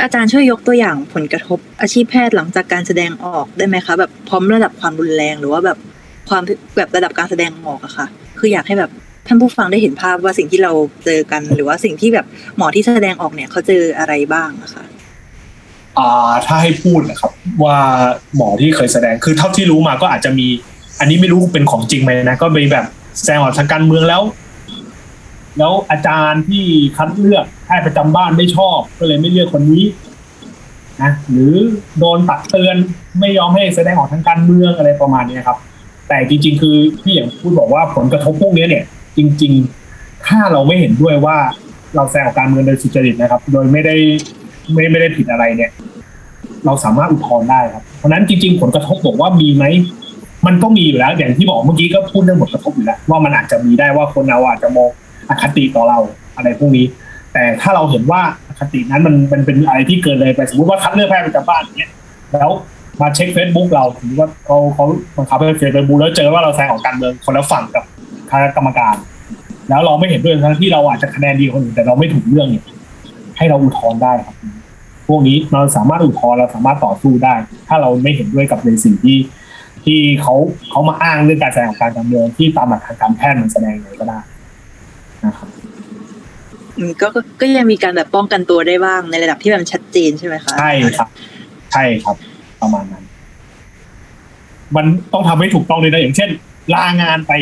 [0.02, 5.79] อาจารย์ช่วยยกตัวอย่างผลกระทบอาชีพแพทย์หลังจากการแสดงออกได้ไหมคะ แบบพร้อมระดับความรุนแรงหรือว่าแบบ
[6.29, 6.42] ความ
[6.76, 8.07] แบบระดับการแสดงออกอะค่ะ
[8.38, 8.90] คืออยากให้แบบ
[9.26, 10.72] ท่านผู้ฟังได้เห็นภาพว่าสิ่งที่เรา
[11.04, 14.84] เจอกัน หรือว่าสิ่งที่แบบหมอที่แสดงออกเนี่ยเขาเจออะไรบ้างนะคะ
[15.98, 17.32] อ่าถ้าให้พูดนะครับ
[17.64, 17.78] ว่า
[18.36, 20.46] หมอที่เคยแสดงคือเท่าที่รู้มาก็อาจจะมี
[21.00, 22.84] อันนี้ไม่รู้เป็นของจริงไหมนะก็มีแบบ
[23.18, 24.22] แสดงออกทางการเมืองแล้ว
[25.58, 26.64] แล้วอาจารย์ที่
[26.96, 29.84] คัดเลือกแพทย์ประจำบ้านไม่ชอบ ก็เลยไม่เลือกคนนี้
[31.02, 31.54] นะหรือ
[31.98, 32.76] โดนตักเตือน
[33.20, 35.58] ไม่ยอมให้แสดงออกทางการเมืองอะไรประมาณนี้ครับ
[36.08, 38.84] แต่จริง ๆ คือพี่อย่างพูดบอกว่าผลกระทบพวกนี้เนี่ย
[39.16, 39.52] จริง
[39.90, 41.37] ๆ ถ้าเราไม่เห็นด้วยว่า
[41.96, 43.94] เราแสดงออกการเมืองโดยสุจริตนะครับ โดยไม่ได้
[44.72, 45.70] ไม่ไม่ได้ผิดอะไรเนี่ย
[46.66, 49.64] เราสามารถอุทธรณ์ได้ครับ เพราะนั้นจริง ๆ ผลกระทบบอกว่ามีไหม
[50.46, 54.90] มันก็มีอยู่แล้ว อย่างที่บอกเมื่อกี้ก็พูดเรื่องผลกระทบอยู่แล้วว่ามันอาจจะมีได้ว่าคนเราอาจจะมอง
[55.29, 55.98] อคติต่อเรา
[56.37, 56.87] อะไรพวกนี้
[57.33, 61.92] แต่ถ้าเราเห็นว่าอคตินั้นมันมันเป็นอะไรที่เกินเลยไปสมมติว่าคัดเลือกแพทย์ประจำบ้านอย่างเงี้ย
[62.33, 62.50] แล้ว
[63.00, 64.85] มาเช็คเฟซบุ๊กเราถือว่าเขาเขา
[65.16, 67.85] บังคับให้เฟซบุ๊กแล้วเจอว่าเราแสดงออกการเมืองคนละฝั่งกับ
[68.30, 68.96] คณะกรรมการ
[69.68, 72.64] แล้วเราไม่เห็นด้วยทั้งที่เราอาจจะคะแนนดีกว่าคนอื่นแต่เราไม่ถูกเรื่องเนี่ย
[73.36, 74.36] ให้เราอุทธรณ์ได้ครับ
[75.08, 77.34] พวกนี้เราสามารถอุทธรณ์เราสามารถต่อสู้ได้
[77.68, 79.18] ถ้าเราไม่เห็นด้วยกับในสิ่งที่
[79.84, 80.34] ที่เขา
[80.70, 84.18] เขามาอ้างเรื่องการแสดงออกการการเมืองที่ตามหลักทางการแพทย์มันแสดงเลยก็ได้
[85.26, 85.48] นะครับ
[86.78, 91.08] อืมก็ก็ก็ยังมีการแบบป้องกันตัวได้บ้างในระดับที่แบบชัดเจนใช่ไหมคะใช่ครับ
[91.72, 92.16] ใช่ครับ
[92.60, 93.04] ประมาณนั้น
[94.76, 96.30] มันต้องทำให้ถูกต้องเลยนะอย่างเช่น
[96.74, 97.32] ลางานไป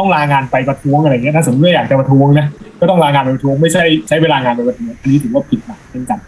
[0.00, 2.46] ต้องลางานไปประท้วงอะไรเงี้ยถ้าสมมติว่าอยากจะประท้วงนะ
[2.80, 6.20] ก็ต้องลางานไปประท้วงไม่ใช่ใช้เวลางานไปประท้วงอันนี้ถือว่าผิดหนักเช่นกัน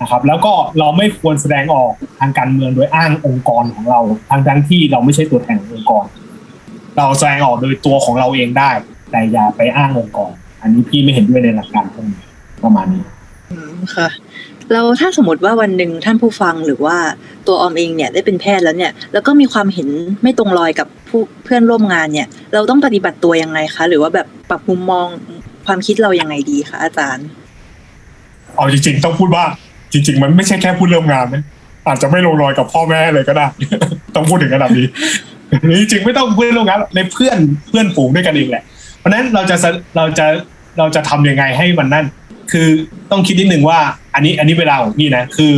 [0.00, 6.04] นะครับ แล้วก็เราไม่ควรแสดงออกทางการเมืองโดยอ้างองค์กรของเราทางทั้งที่เราไม่ใช่ตัวแทนองค์กร
[6.96, 8.70] เราแสดงออกโดยตัวของเราเองได้
[9.10, 10.30] แต่อย่าไปอ้างองค์กร
[10.62, 12.20] อันนี้พี่ไม่เห็นด้วยในหลักการพวกนี้
[12.64, 13.02] ประมาณนี้
[13.50, 14.08] อืมค่ะ
[14.72, 16.96] แล้วถ้าสมมติว่าวันหนึ่งท่านผู้ฟังหรือว่า
[17.46, 19.88] ตัวออมเองเนี่ยได้เป็นแพทย์แล้วเนี่ย แล้วก็มีความเห็น
[20.22, 25.06] ไม่ตรงรอยกับผู้เพื่อนร่วมงานเนี่ย เราต้องปฏิบัติตัวยังไงคะ หรือว่าแบบปรับมุมมอง
[25.66, 27.26] ความคิดเรายังไงดีคะอาจารย์
[28.56, 29.44] เอาจริง ๆ ต้องพูดว่า
[29.92, 31.42] จริง ๆ มันไม่ใช่แค่พูดเริ่มงานนะ
[31.88, 33.46] อาจจะไม่ลงรอยกับพ่อแม่เลยก็ได้
[34.14, 34.86] ต้องพูดถึงระดับนี้
[35.80, 38.64] จริงๆไม่ต้องเพื่อนร่วมงานในเพื่อนเพื่อนฝูงด้วยกันเองแหละ
[38.98, 39.56] เพราะฉะนั้นเราจะ
[39.96, 40.26] เราจะ
[40.78, 42.06] เราจะทำยังไงให้มันนั่น
[42.52, 42.68] คือ
[43.10, 43.78] ต้องคิดนิดนึงว่า
[44.14, 45.54] อันนี้ อันนี้เวลาของพี่นะ คือ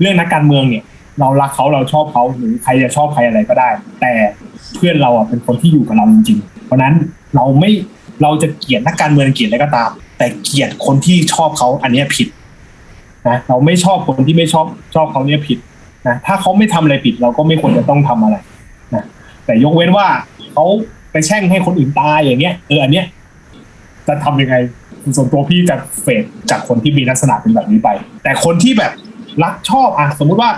[0.00, 0.84] เรื่องนักการเมืองเนี่ย
[1.20, 3.68] เรารักเขาเราชอบเขาหรือใครจะชอบใครอะไรก็ได้
[4.00, 4.12] แต่
[4.76, 6.94] เพื่อนเราอะเป็นคนที่อยู่กับเราจริงๆเพราะนั้น
[7.34, 7.70] เราไม่
[8.22, 12.28] เราจะเกลียดนักการเมืองเกลียดอะไรก็ตาม แต่เกลียดคนที่ชอบเขาอันเนี้ยผิด
[13.28, 15.58] นะเราไม่ชอบคนที่ไม่ชอบชอบเขาเนี่ยผิด
[16.08, 18.36] นะถ้าเขาไม่ทำอะไรผิด เราก็ไม่ควรจะต้องทำอะไร
[18.94, 19.04] นะ
[19.44, 20.06] แต่ยกเว้นว่า
[20.52, 20.64] เขา
[21.12, 23.06] ไปแช่งให้คนอื่นตายอย่างเงี้ยเอออันเนี้ย
[24.06, 24.56] จะทำยังไง
[25.16, 27.88] ส่วนตัวพี่จะเฟดจากคนที่มีลักษณะเป็นแบบนี้ไป
[28.22, 28.92] แต่คนที่แบบ
[29.42, 30.50] รักชอบอะสมมุติว่า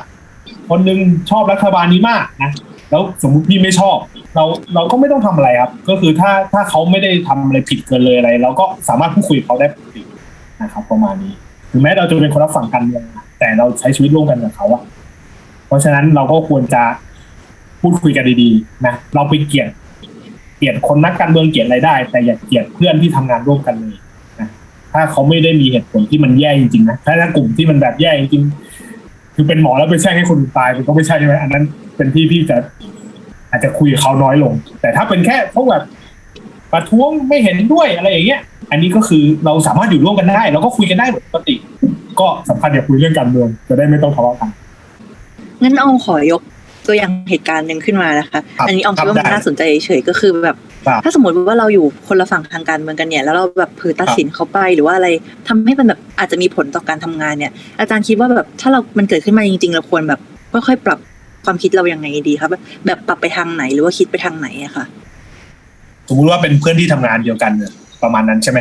[0.70, 0.98] คนหนึง
[1.30, 2.50] ชอบรัฐบาลนี้มากนะ
[2.90, 3.96] แล้วสมมุติพี่ไม่ชอบ
[4.34, 10.02] เราเราก็ไม่ต้องทำอะไรครับ ก็คือถ้าถ้าเขาไม่ได้ทำอะไรผิดเกินเลยอะไรเราก็สามารถพูดคุยเขาได้ปกติ
[10.62, 11.32] นะครับ ประมาณนี้
[11.72, 13.02] ถึงแม้เราจะเป็นคนรับฝั่งกันเมือง
[13.38, 14.82] แต่เราใช้ชีวิตร่วมกันกับเขาอะ
[15.66, 16.82] เพราะฉะนั้นเราก็ควรจะ
[17.80, 19.68] พูดคุยกันดีๆนะเราไปเกลียด
[20.56, 23.94] เกลียดคนนักการเมืองเกลียดอะไรได้ แต่อย่าเกลียดเพื่อนที่ทำงานร่วมกันเลย
[24.94, 31.64] ถ้าเขาไม่ได้มีเหตุผลที่มันแย่จริงๆนะถ้าถ้ากลุ่มที่มันแบบแย่จริงๆคือเป็นหมอแล้วไปแช่งให้คนตายมันก็ไม่ใช่ใช่ไหมอันนั้น
[31.96, 32.56] เป็นที่พี่จะ
[33.50, 35.84] อาจจะคุยกับเขาน้อยลง แต่ถ้าเป็นแค่พวกแบบ
[36.72, 41.54] ประท้วงไม่เห็นด้วยอะไรอย่างเงี้ย อันนี้ก็คือเราสามารถอยู่ร่วมกันได้เราก็คุยกันได้ปกติ
[42.20, 44.50] ก็สำคัญอย่าคุยเรื่องการเมืองจะได้ไม่ต้องทะเลาะกัน
[45.62, 46.42] งั้นออมขอยก
[46.86, 55.08] ตัวอย่างเหตุการณ์หนึ่งขึ้นมานะคะครับอันนี้ออมคิดว่าครับมันได้น่าสนใจเฉยๆก็คือแบบครับถ้าสมมติว่าเราอยู่คนละฝั่งทางการเมืองกันเนี่ยแล้วเราแบบเผือตัดสินเขาไปหรือว่าอะไร
[55.48, 60.20] ทำให้มันแบบอาจจะมีผลต่อการทำงานเนี่ย อาจารย์คิดว่าแบบถ้าเรา มันเกิดขึ้นมาจริงๆเราควรแบบ
[60.52, 60.98] ค่อยๆปรับ
[61.44, 62.50] ความคิดเรายังไงดีครับ
[62.86, 64.84] แบบปรับไปทางไหนหรือว่าคิดไปทางไหนอะค่ะ
[66.08, 68.60] สมมุติว่าเป็นเพื่อนที่ทำงานเดียวกันเนี่ยประมาณนั้นใช่ไหม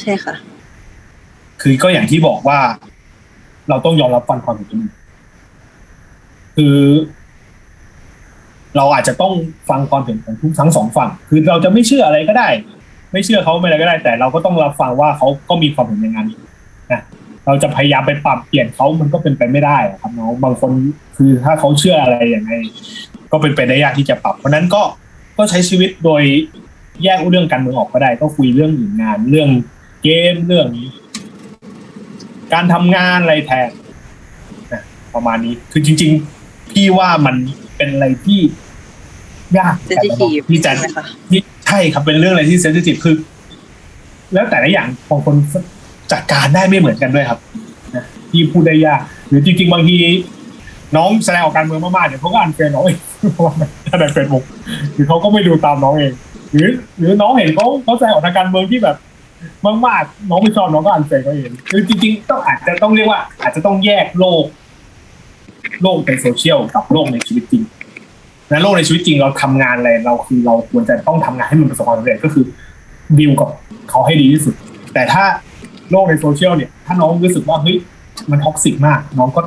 [0.00, 0.34] ใช่ค่ะ
[1.60, 2.58] คือก็อย่างที่บอกว่า
[3.68, 4.94] เราต้องยอมรับฟังความเห็นคนอื่น
[6.56, 6.76] คือ
[8.76, 9.32] เราอาจจะต้อง
[9.70, 12.48] ฟังความเห็นของทุกทั้งสองฝั่ง คือเราจะไม่เชื่ออะไรก็ได้
[13.12, 17.00] ไม่เชื่อเขาไม่อะไรก็ได้ แต่เราก็ต้องรับฟังว่าเขาก็มีความเห็นอย่างนั้นะ
[17.46, 20.72] เราจะพยายามไปปรับเปลี่ยนเขามันก็เป็นไปไม่ได้ครับน้องบางคน
[21.16, 22.52] คือถ้าเขาเชื่ออะไรอย่างไร
[23.32, 24.82] ก็เป็นไปได้ยากที่จะปรับ เพราะนั้นก็
[25.36, 26.22] ก็ใช้ชีวิตโดย
[27.04, 29.48] แยกเรื่องการเมืองออกก็ได้ ก็คุยเรื่องอื่นงานเรื่อง
[30.02, 30.68] เกมเรื่อง
[32.54, 33.68] การทำงานอะไรแทน
[34.72, 34.82] นะ
[35.14, 36.35] ประมาณนี้คือจริง ๆ
[36.76, 37.36] พี่ว่ามัน
[37.76, 38.40] เป็นอะไรที่
[39.58, 43.14] ยากเซนซิทีฟที่จะใช่ไหมคะที่ใช่ครับเป็นเรื่องอะไรที่เซนซิทีฟคือ
[44.34, 45.36] แล้วแต่ละอย่างบางคน
[46.12, 47.38] จัดการได้ไม่เหมือนกันด้วยครับ
[47.94, 49.96] นะที่พูดได้ยาก หรือจริงๆบางที
[50.96, 52.98] น้องแสดงออกการเมืองมากๆเดี๋ยวเขาก็อ่านเฟซน้องเอง
[53.34, 53.54] เพราะว่า
[53.86, 54.44] ถ้าในเฟซบุ๊ก
[54.92, 56.12] หรือเขาก็ไม่ดูตามน้องเอง
[56.52, 58.96] หรือ หรือน้องเห็นเขาเขาแสดงออกทางการเมืองที่แบบ
[59.86, 64.44] มากๆน้องไม่ชอบน้องก็อ่านเฟซเขาเองคือจริง ๆ ต้องอาจจะต้องเรียกว่า อาจจะต้องแยกโลก
[65.82, 67.62] โลกในโซเชียลกับโลกในชีวิตจริง
[68.50, 72.44] และโลกในชีวิตจริงเราทำงานอะไรเราคือเราควรจะต้องทำงานให้มันประสบความสำเร็จก็คือ
[73.18, 73.50] ดีลกับ
[73.90, 74.54] เขาให้ดีที่สุด
[74.94, 75.24] แต่ถ้า
[75.90, 77.76] โลกในโซเชียลเนี่ย ถ้าน้องรู้สึกว่าเฮ้ย
[78.30, 79.40] มัน toxic มาก น้องก็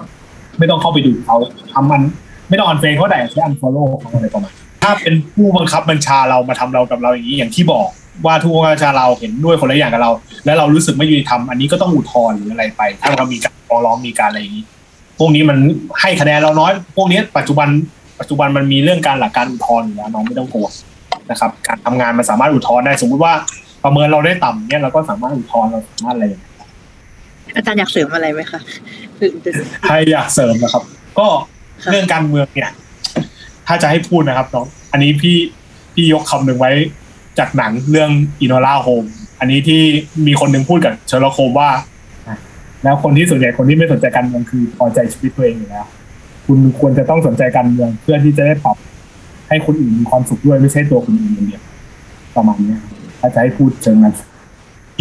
[0.59, 1.37] ไม่ต้องเข้าไปดูเขา
[1.73, 2.01] ทำมัน
[2.49, 4.53] ไม่ต้อง unfriend เขาแต่แค่ unfollow เขาอะไรประมาณ
[4.83, 7.87] ถ้าเป็นผู้บังคับบัญชาเรามาทำเรากับเราอย่างนี้อย่างที่บอก
[8.25, 10.11] ว่าผู้บังคับบัญชาเราเห็นด้วยคนละอย่างกับเรา
[10.45, 14.65] และเรารู้สึกไม่ยุติธรรมอันนี้ก็ต้องอุทธรณ์หรืออะไรไป ถ้าเรามีการฟ้องร้องมีการอะไรอย่างนี้
[15.19, 15.57] พวกนี้มัน
[16.01, 17.67] ให้คะแนนเราน้อย พวกนี้ปัจจุบัน
[18.19, 20.67] ปัจจุบันมันมีเรื่องการหลักการอุทธรณ์อยู่แล้วน้องไม่ต้องกลัว
[21.31, 23.33] นะครับ การทำงานมันสามารถอุทธรณ์ได้สมมุติว่า
[23.83, 26.53] ประเมินเราได้ต่ำเนี่ยเราก็สามารถอุทธรณ์เราสามารถอะไรอย่างเงี้ย
[27.55, 28.59] อาจารย์อยากเสริมอะไรไหมคะ
[29.85, 30.83] ใครอยากเสริมนะครับ
[31.19, 31.27] ก็
[31.83, 32.69] ค่ะเรื่องการเมืองเนี่ย
[33.67, 35.37] ถ้าจะให้พูดนะครับน้องอันนี้พี่
[35.93, 36.71] พี่ยกคำหนึ่งไว้
[37.39, 38.09] จากหนังเรื่อง
[38.41, 39.03] อินโนล่าโฮม
[39.39, 39.81] อันนี้ที่
[40.27, 41.81] มีคนหนึ่งพูดกับเชอร์ล็อกโฮมว่าอะ
[42.83, 45.85] แล้วคนที่ส่วนใหญ่คนที่ไม่สนใจการเมืองคือพอใจชีวิตตัวเองอยู่แล้ว
[46.45, 48.77] คุณควรจะต้องสนใจการเมืองเพื่อที่จะได้ปรับ
[49.49, 51.63] ให้คนอื่นมีความสุขด้วยไม่ใช่ตัวคุณเองอย่างเดียว
[52.35, 52.77] ประมาณนี้
[53.19, 54.13] ถ้าจะให้พูดเชิงนั้น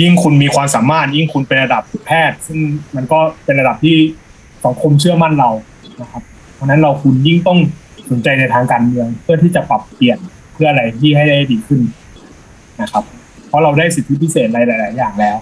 [0.01, 2.59] ยิ่งคุณมีความสามารถ ยิ่งคุณเป็นระดับแพทย์ ซึ่ง
[2.97, 3.97] มันก็เป็นระดับที่
[4.65, 5.51] สังคมเชื่อมั่นเรา
[6.01, 6.23] นะครับ
[6.55, 7.59] เพราะฉะนั้นเราคุณยิ่งต้อง
[8.11, 10.19] สนใจในทางการเมือง เพื่อที่จะปรับเปลี่ยน
[10.55, 11.81] เพื่ออะไรที่ให้ได้ดีขึ้น
[12.83, 13.05] นะครับ
[13.49, 15.37] เพราะเราได้สิทธิพิเศษอะไรหลาย ๆ อย่างแล้ว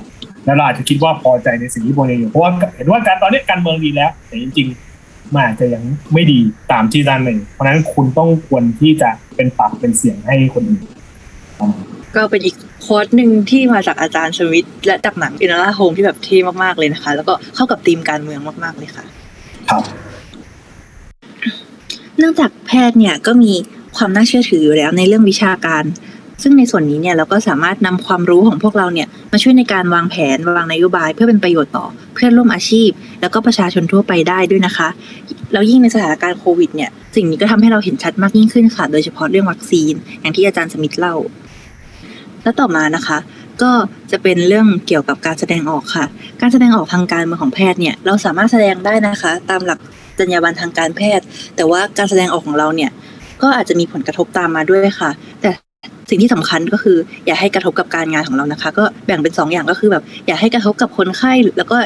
[0.46, 5.82] แล้วเราอาจจะคิดว่าพอใจในสิ่งที่โบเนอยู่เพราะว่าเห็นว่าการตอนนี้การเมืองดีแล้ว แต่จริงๆมันอาจจะยัง
[6.12, 6.38] ไม่ดี
[6.72, 10.82] ตามที่ด้านหนึ่งเพราะฉะนั้นคุณต้องควรที่จะเป็นปากเป็นเสียงให้คนอื่น
[11.58, 11.84] ประมาณ
[12.16, 19.04] ก็เป็นอีกโค้ดหนึ่งที่มาจากอาจารย์สมิธและจากหนังอินนาโฮมที่แบบเท่มากๆเลยนะคะ แล้วก็เข้ากับธีมการเมืองมาก ๆเลยค่ะ
[19.70, 19.82] ครับ
[22.18, 23.52] เนื่องจากแพทย์เนี่ยก็มี
[23.96, 25.82] ความน่าเชื่อถืออยู่แล้วในเรื่องวิชาการ
[26.42, 34.88] ซึ่งในส่วนนี้เนี่ยเราก็สามารถนำความรู้ของพวกเราเนี่ยมาช่วยในการวางแผนวางนโยบาย เพื่อเป็นประโยชน์ต่อเพื่อนร่วมอาชีพ แล้วก็ประชาชนทั่วไปได้ด้วยนะคะ
[35.52, 41.14] แล้วยิ่งในสถานการณ์โควิดเนี่ยสิ่งนี้ก็ทำให้เราเห็นชัดมากยิ่งขึ้นค่ะ โดยเฉพาะเรื่องวัคซีน อย่างที่อาจารย์สมิธเล่า
[42.42, 43.18] แล้วต่อมานะคะ
[43.62, 43.70] ก็
[44.10, 46.04] จะเป็นเรื่องเกี่ยวกับการแสดงออกค่ะ
[46.40, 49.78] การแสดงออกทางการเมืองของแพทย์เนี่ยเราสามารถแสดงได้นะคะ ตามหลัก
[50.18, 51.24] จรรยาบรรณทางการแพทย์
[51.56, 52.90] แต่ว่าการแสดงออกของเราเนี่ย
[53.42, 55.10] ก็อาจจะมีผลกระทบตามมาด้วยค่ะ
[55.42, 55.50] แต่
[56.10, 61.76] สิ่งที่สำคัญก็คือ อย่าให้กระทบกับการงานของเรานะคะ ก็แบ่งเป็นสองอย่างก็คือแบบอย่าให้กระทบกับคนไข้แล้วก็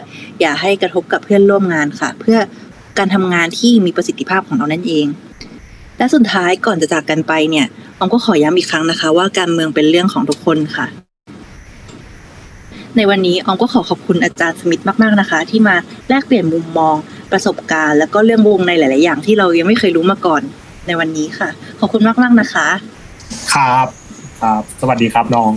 [0.40, 2.38] อย่าให้กระทบกับเพื่อนร่วมงานค่ะ เพื่อ
[2.98, 5.06] การทำงานที่มีประสิทธิภาพของเรานั่นเอง
[5.98, 7.66] และสุดท้ายก่อนจะจากกันไปเนี่ย
[7.98, 10.86] ออมก็ขอย้ำอีกครั้งนะคะ ว่าการเมืองเป็นเรื่องของทุกคนค่ะ
[12.96, 15.76] ในวันนี้ออมก็ขอขอบคุณอาจารย์สมิธมากๆนะคะ ที่มา
[16.08, 16.96] แลกเปลี่ยนมุมมอง
[17.32, 20.42] ประสบการณ์ แล้วก็เรื่องวงในหลาย ๆ อย่างที่เรายังไม่เคยรู้มาก่อน
[20.86, 21.48] ในวันนี้ค่ะ
[21.80, 22.68] ขอบคุณมากๆนะคะ
[23.54, 23.99] ครับ
[24.40, 25.50] ครับ สวัสดีครับน้อง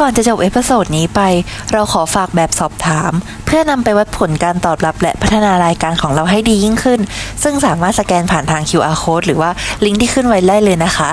[0.00, 1.20] ก่อนจะจบ episode นี้ไป
[1.72, 3.12] เราขอฝากแบบสอบถาม
[3.46, 7.00] เพื่อนำไปวัดผลการตอบรับและพัฒนารายการของเราให้ดียิ่งขึ้น
[7.42, 9.50] ซึ่งสามารถสแกนผ่านทาง QR code หรือว่า
[9.84, 11.10] ลิงก์ที่ขึ้นไว้ได้เลยนะคะ